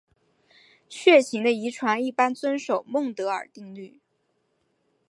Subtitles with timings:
[0.89, 3.99] 血型的遗传一般遵守孟德尔定律。